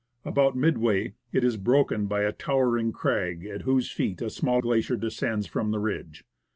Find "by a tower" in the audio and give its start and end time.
2.07-2.75